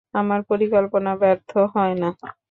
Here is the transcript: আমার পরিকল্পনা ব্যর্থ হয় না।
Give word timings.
আমার 0.13 0.39
পরিকল্পনা 0.49 1.11
ব্যর্থ 1.21 1.51
হয় 1.73 1.95
না। 2.01 2.09